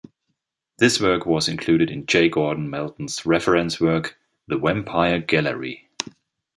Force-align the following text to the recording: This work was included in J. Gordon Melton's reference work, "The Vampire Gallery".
This 0.79 0.99
work 0.99 1.27
was 1.27 1.47
included 1.47 1.91
in 1.91 2.07
J. 2.07 2.27
Gordon 2.27 2.71
Melton's 2.71 3.23
reference 3.23 3.79
work, 3.79 4.17
"The 4.47 4.57
Vampire 4.57 5.19
Gallery". 5.19 5.89